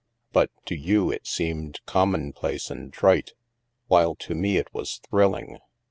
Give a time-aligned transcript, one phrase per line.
[0.33, 3.33] But to you it seemed commonplace and trite,
[3.85, 5.59] while to me it was thrilling.